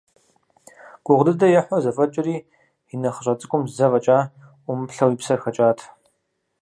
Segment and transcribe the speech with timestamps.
[1.03, 2.35] Гугъу дыдэ ехьу зэфӀэкӀри,
[2.93, 4.19] и нэхъыщӀэ цӀыкӀум зэ фӀэкӀа
[4.65, 5.79] Ӏумыплъэу и псэр хэкӀат.